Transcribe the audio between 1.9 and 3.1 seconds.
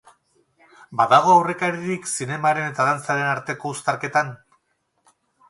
zinemaren eta